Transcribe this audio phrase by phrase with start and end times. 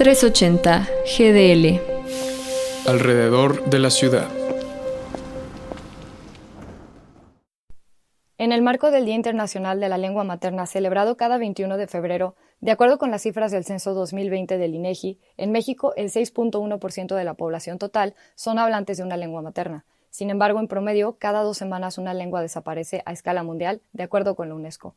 [0.00, 1.78] 380 GDL.
[2.88, 4.30] Alrededor de la ciudad.
[8.38, 12.34] En el marco del Día Internacional de la Lengua Materna, celebrado cada 21 de febrero,
[12.62, 17.24] de acuerdo con las cifras del censo 2020 del INEGI, en México el 6.1% de
[17.24, 19.84] la población total son hablantes de una lengua materna.
[20.08, 24.34] Sin embargo, en promedio, cada dos semanas una lengua desaparece a escala mundial, de acuerdo
[24.34, 24.96] con la UNESCO.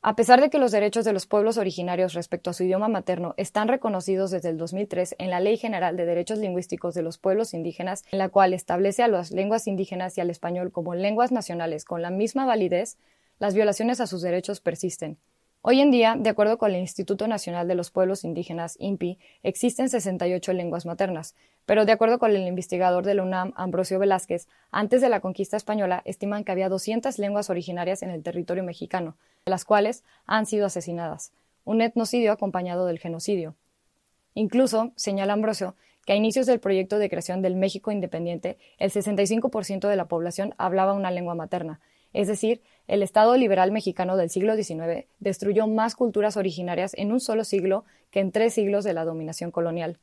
[0.00, 3.34] A pesar de que los derechos de los pueblos originarios respecto a su idioma materno
[3.36, 7.52] están reconocidos desde el 2003 en la Ley General de Derechos Lingüísticos de los Pueblos
[7.52, 11.84] Indígenas, en la cual establece a las lenguas indígenas y al español como lenguas nacionales
[11.84, 12.96] con la misma validez,
[13.40, 15.18] las violaciones a sus derechos persisten.
[15.60, 19.88] Hoy en día, de acuerdo con el Instituto Nacional de los Pueblos Indígenas, INPI, existen
[19.88, 21.34] 68 lenguas maternas,
[21.66, 25.56] pero de acuerdo con el investigador de la UNAM, Ambrosio Velázquez, antes de la conquista
[25.56, 30.64] española estiman que había 200 lenguas originarias en el territorio mexicano, las cuales han sido
[30.64, 31.32] asesinadas,
[31.64, 33.56] un etnocidio acompañado del genocidio.
[34.34, 35.74] Incluso, señala Ambrosio,
[36.06, 40.54] que a inicios del proyecto de creación del México independiente, el 65% de la población
[40.56, 41.80] hablaba una lengua materna,
[42.12, 47.20] es decir, el Estado liberal mexicano del siglo XIX destruyó más culturas originarias en un
[47.20, 49.98] solo siglo que en tres siglos de la dominación colonial.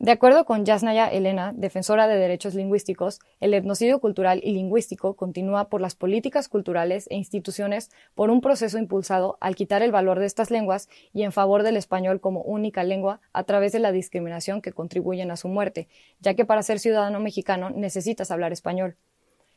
[0.00, 5.68] De acuerdo con Yasnaya Elena, defensora de derechos lingüísticos, el etnocidio cultural y lingüístico continúa
[5.68, 10.24] por las políticas culturales e instituciones por un proceso impulsado al quitar el valor de
[10.24, 14.62] estas lenguas y en favor del español como única lengua a través de la discriminación
[14.62, 15.86] que contribuyen a su muerte,
[16.18, 18.96] ya que para ser ciudadano mexicano necesitas hablar español.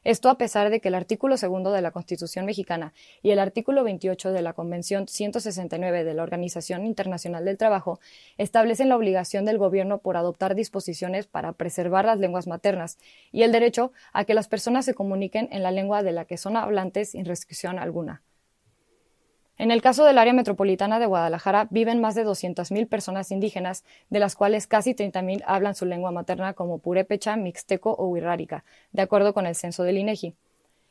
[0.03, 3.85] Esto a pesar de que el artículo segundo de la Constitución mexicana y el artículo
[3.85, 8.01] 28 de la Convención 169 de la Organización Internacional del Trabajo
[8.37, 12.97] establecen la obligación del gobierno por adoptar disposiciones para preservar las lenguas maternas
[13.31, 16.37] y el derecho a que las personas se comuniquen en la lengua de la que
[16.37, 18.23] son hablantes sin restricción alguna.
[19.63, 24.19] En el caso del área metropolitana de Guadalajara viven más de 200.000 personas indígenas, de
[24.19, 29.33] las cuales casi 30.000 hablan su lengua materna como purépecha, mixteco o huirrárica, de acuerdo
[29.33, 30.35] con el censo del INEGI.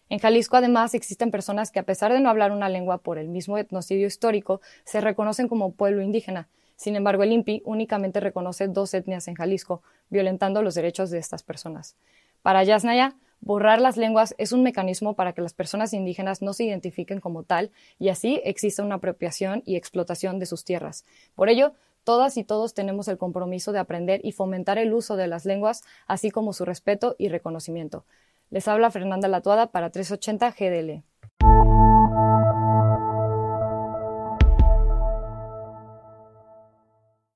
[0.09, 3.29] En Jalisco, además, existen personas que, a pesar de no hablar una lengua por el
[3.29, 6.49] mismo etnocidio histórico, se reconocen como pueblo indígena.
[6.77, 11.43] Sin embargo, el INPI únicamente reconoce dos etnias en Jalisco, violentando los derechos de estas
[11.43, 11.95] personas.
[12.41, 16.63] Para Yasnaya, Borrar las lenguas es un mecanismo para que las personas indígenas no se
[16.63, 21.05] identifiquen como tal y así exista una apropiación y explotación de sus tierras.
[21.35, 25.27] Por ello, todas y todos tenemos el compromiso de aprender y fomentar el uso de
[25.27, 28.05] las lenguas, así como su respeto y reconocimiento.
[28.51, 31.12] Les habla Fernanda Latuada para 380 GDL.